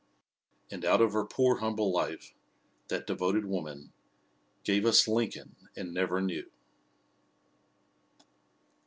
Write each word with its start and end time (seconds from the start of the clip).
And 0.71 0.83
out 0.83 0.99
of 0.99 1.13
her 1.13 1.23
poor, 1.23 1.57
humble 1.59 1.93
life, 1.93 2.33
that 2.87 3.05
devoted 3.05 3.45
woman 3.45 3.93
"Gave 4.63 4.83
us 4.83 5.07
Lincoln 5.07 5.55
and 5.75 5.93
never 5.93 6.19
knew!" 6.19 6.49